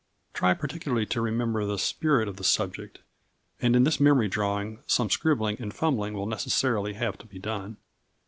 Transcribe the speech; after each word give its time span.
Try 0.33 0.55
particularly 0.55 1.05
to 1.05 1.21
remember 1.21 1.63
the 1.63 1.77
spirit 1.77 2.27
of 2.27 2.37
the 2.37 2.43
subject, 2.43 3.01
and 3.61 3.75
in 3.75 3.83
this 3.83 3.99
memory 3.99 4.27
drawing 4.27 4.79
some 4.87 5.11
scribbling 5.11 5.57
and 5.61 5.71
fumbling 5.71 6.15
will 6.15 6.25
necessarily 6.25 6.93
have 6.93 7.19
to 7.19 7.27
be 7.27 7.37
done. 7.37 7.77